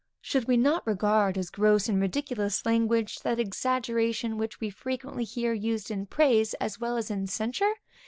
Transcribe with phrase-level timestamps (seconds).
[0.19, 5.53] Should we not regard as gross and ridiculous language, that exaggeration which we frequently hear
[5.53, 7.75] used in praise as well as in censure?